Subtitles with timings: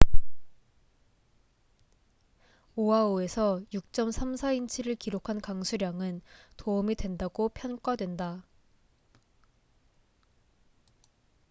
[2.73, 6.23] 오하우에서 6.34인치를 기록한 강수량은
[6.57, 8.43] 도움이 된다고 평가된다